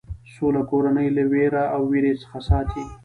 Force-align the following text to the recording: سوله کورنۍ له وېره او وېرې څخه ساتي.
سوله 0.33 0.61
کورنۍ 0.71 1.07
له 1.17 1.23
وېره 1.31 1.63
او 1.75 1.81
وېرې 1.91 2.13
څخه 2.21 2.39
ساتي. 2.47 2.85